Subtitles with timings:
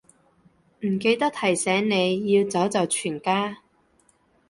[0.79, 3.59] 唔記得提醒你，要走就全家